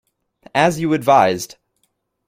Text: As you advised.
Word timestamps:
As 0.55 0.79
you 0.79 0.93
advised. 0.95 1.57